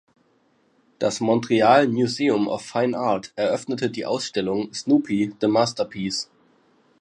[0.97, 6.27] Das "Montreal Museum of Fine Art" eröffnete die Ausstellung "Snoopy, The Masterpiece".